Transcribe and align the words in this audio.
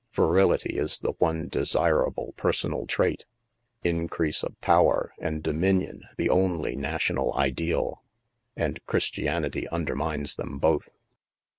Virility 0.13 0.79
is 0.79 0.97
the 0.97 1.11
one 1.19 1.47
desirable 1.47 2.33
personal 2.35 2.87
trait, 2.87 3.27
increase 3.83 4.41
of 4.43 4.59
power 4.59 5.13
and 5.19 5.43
dominion 5.43 6.01
the 6.17 6.27
only 6.27 6.75
national 6.75 7.35
ideal; 7.35 8.01
and 8.55 8.83
Christianity 8.87 9.67
undermines 9.69 10.37
them 10.37 10.57
both." 10.57 10.89